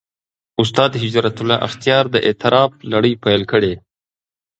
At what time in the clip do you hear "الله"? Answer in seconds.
1.41-1.57